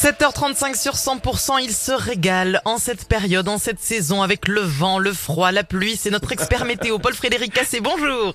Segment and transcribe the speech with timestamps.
[0.00, 5.00] 7h35 sur 100%, il se régale en cette période, en cette saison, avec le vent,
[5.00, 5.96] le froid, la pluie.
[5.96, 7.80] C'est notre expert météo, Paul-Frédéric Cassé.
[7.80, 8.32] Bonjour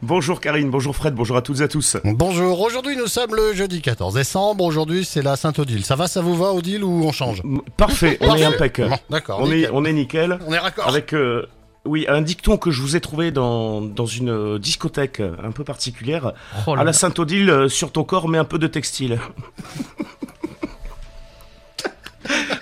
[0.00, 1.98] Bonjour Karine, bonjour Fred, bonjour à toutes et à tous.
[2.04, 5.84] Bonjour, aujourd'hui nous sommes le jeudi 14 décembre, aujourd'hui c'est la Sainte-Odile.
[5.84, 7.42] Ça va, ça vous va Odile ou on change
[7.76, 8.80] Parfait, on est impec.
[8.80, 9.70] Bon, D'accord, On est, nickel.
[9.74, 10.38] on est nickel.
[10.46, 10.88] On est raccord.
[10.88, 11.44] Avec, euh,
[11.84, 15.64] oui, un dicton que je vous ai trouvé dans, dans une euh, discothèque un peu
[15.64, 16.32] particulière.
[16.66, 16.94] Oh à la.
[16.94, 19.18] Sainte-Odile, euh, sur ton corps, mets un peu de textile.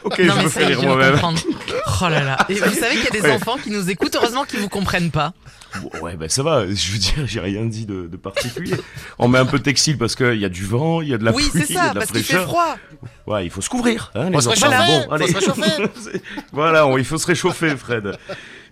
[0.05, 1.12] ok, Non je mais me ça fais rire moi-même.
[1.12, 1.41] comprendre.
[2.01, 2.38] Oh là là.
[2.48, 3.33] Et vous savez qu'il y a des Ouais.
[3.33, 5.33] enfants qui nous écoutent, heureusement qu'ils vous comprennent pas.
[6.02, 8.74] Ouais, ben ça va, je veux dire, j'ai rien dit de, de particulier.
[9.19, 11.19] On met un peu de textile parce qu'il y a du vent, il y a
[11.19, 12.48] de la oui, pluie, c'est il y a ça, de la parce qu'il fait fraîcheur.
[12.48, 12.77] froid.
[13.27, 14.69] Ouais, il faut se couvrir, hein, les Faut enfants.
[14.69, 15.29] Bon, faut allez.
[15.29, 15.83] se réchauffer.
[16.52, 18.19] voilà, on- il faut se réchauffer, Fred.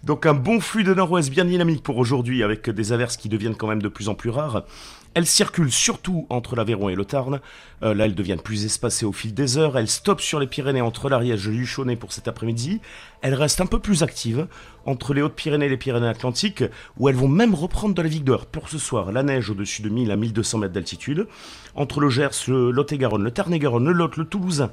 [0.05, 3.55] Donc un bon flux de nord-ouest bien dynamique pour aujourd'hui, avec des averses qui deviennent
[3.55, 4.65] quand même de plus en plus rares.
[5.13, 7.41] Elles circulent surtout entre l'Aveyron et le Tarn.
[7.83, 9.77] Euh, là, elles deviennent plus espacées au fil des heures.
[9.77, 12.81] Elles stoppent sur les Pyrénées entre l'Ariège et Luchonnet pour cet après-midi.
[13.21, 14.47] Elles restent un peu plus actives
[14.87, 16.65] entre les Hautes-Pyrénées et les Pyrénées-Atlantiques,
[16.97, 18.47] où elles vont même reprendre de la vigueur.
[18.47, 21.27] Pour ce soir, la neige au-dessus de 1000 à 1200 mètres d'altitude.
[21.75, 24.71] Entre le Gers, le Lot-et-Garonne, le Tarn-et-Garonne, le Lot, le Toulousain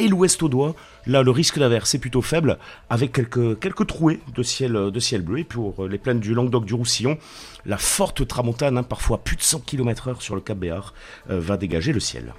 [0.00, 0.74] et l'ouest audois.
[1.06, 5.38] Là, le risque d'averse est plutôt faible, avec quelques, trouées de ciel, de ciel bleu.
[5.38, 7.18] Et pour les plaines du Languedoc du Roussillon,
[7.66, 10.94] la forte tramontane, hein, parfois plus de 100 km heure sur le Cap Béar,
[11.30, 12.34] euh, va dégager le ciel.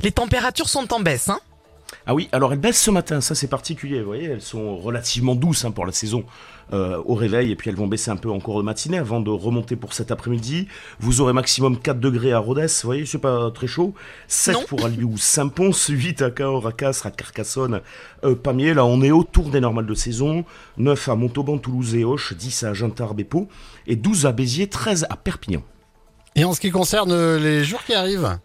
[0.00, 1.40] Les températures sont en baisse, hein.
[2.06, 5.34] Ah oui, alors elles baissent ce matin, ça c'est particulier, vous voyez, elles sont relativement
[5.34, 6.24] douces hein, pour la saison
[6.74, 9.30] euh, au réveil, et puis elles vont baisser un peu encore de matinée avant de
[9.30, 10.68] remonter pour cet après-midi.
[11.00, 13.94] Vous aurez maximum 4 degrés à Rodez, vous voyez, c'est pas très chaud.
[14.28, 14.60] 7 Non.
[14.68, 17.80] pour Albiou, Saint-Pons, 8 à Cahors, à Castres, à Carcassonne,
[18.24, 20.44] euh, Pamiers, là on est autour des normales de saison.
[20.76, 23.48] 9 à Montauban, Toulouse et Auch, 10 à Gentarbes et Pau,
[23.86, 25.62] et 12 à Béziers, 13 à Perpignan.
[26.36, 28.38] Et en ce qui concerne les jours qui arrivent,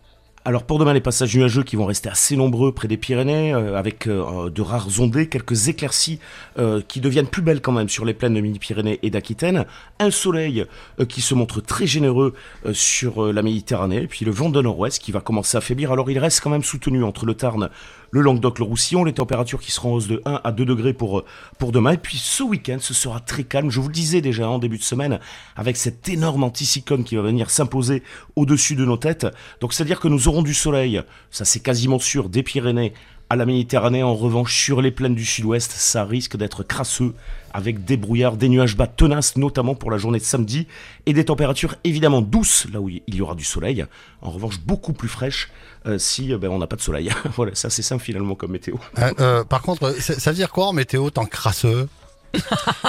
[0.50, 3.78] Alors pour demain, les passages nuageux qui vont rester assez nombreux près des Pyrénées, euh,
[3.78, 6.19] avec euh, de rares ondées, quelques éclaircies
[6.58, 9.67] euh, qui deviennent plus belles quand même sur les plaines de Midi-Pyrénées et d'Aquitaine,
[9.99, 10.65] un soleil
[11.08, 12.33] qui se montre très généreux
[12.73, 15.92] sur la Méditerranée, et puis le vent de nord-ouest qui va commencer à faiblir.
[15.92, 17.70] Alors il reste quand même soutenu entre le Tarn,
[18.11, 20.93] le Languedoc, le Roussillon, les températures qui seront en hausse de 1 à 2 degrés
[20.93, 21.23] pour,
[21.58, 21.92] pour demain.
[21.92, 23.70] Et puis ce week-end, ce sera très calme.
[23.70, 25.20] Je vous le disais déjà en début de semaine,
[25.55, 28.04] avec cet énorme anticyclone qui va venir s'imposer
[28.36, 29.27] au-dessus de nos têtes.
[29.61, 31.02] Donc c'est-à-dire que nous aurons du soleil,
[31.32, 32.94] ça c'est quasiment sûr, des Pyrénées
[33.30, 34.02] à la Méditerranée.
[34.02, 37.14] En revanche, sur les plaines du sud-ouest, ça risque d'être crasseux,
[37.54, 40.66] avec des brouillards, des nuages bas tenaces, notamment pour la journée de samedi,
[41.05, 43.86] et des températures évidemment douces, là où il y aura du soleil.
[44.22, 45.50] En revanche, beaucoup plus fraîches
[45.86, 47.11] euh, si euh, ben, on n'a pas de soleil.
[47.36, 48.76] voilà, ça c'est simple finalement comme météo.
[48.98, 51.88] euh, euh, par contre, ça veut dire quoi en météo tant crasseux?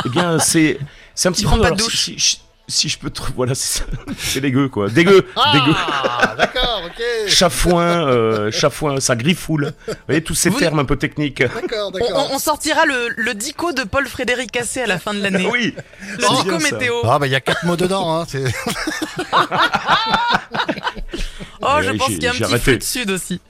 [0.05, 0.79] Eh bien, c'est
[1.15, 1.51] c'est un petit peu.
[1.51, 1.97] pas de alors, douche.
[1.99, 3.11] Si, si- si je peux.
[3.11, 3.85] te- Voilà, c'est ça.
[4.19, 4.89] C'est dégueu quoi.
[4.89, 5.75] Dégueu, dégueu.
[5.77, 7.03] Ah, d'accord, ok.
[7.29, 9.73] Chafouin, euh, chafouin, ça griffoule.
[9.87, 11.43] Vous voyez tous ces Vous- termes un peu techniques.
[11.43, 12.29] D'accord, On, d'accord.
[12.31, 15.47] on- on sortira le, le dico de Paul-Frédéric Cassé à la fin de l'année.
[15.51, 15.75] Oui.
[16.19, 16.95] Le c'est dico météo.
[17.05, 18.25] Ah bah il y a quatre mots dedans, hein.
[18.29, 18.45] c'est-
[21.63, 22.59] Oh, je Ouais, pense qu'il y a un petit arrêté.
[22.63, 23.41] flux de sud aussi.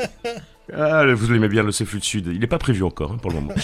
[0.77, 2.27] Ah, vous l'aimez bien le flux de sud.
[2.33, 3.55] Il n'est pas prévu encore hein, pour le moment.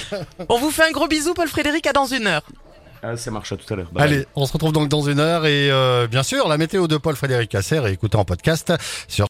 [0.48, 2.42] On vous fait un gros bisou, Paul-Frédéric, à dans une heure.
[3.08, 3.88] Ah, ça marche tout à l'heure.
[3.94, 6.96] Allez, on se retrouve donc dans une heure et euh, bien sûr la météo de
[6.96, 8.72] Paul Frédéric Casser est écoutée en podcast
[9.06, 9.24] sur